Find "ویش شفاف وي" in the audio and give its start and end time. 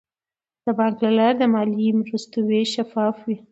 2.47-3.37